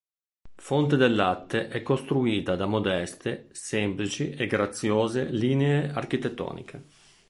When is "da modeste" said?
2.55-3.49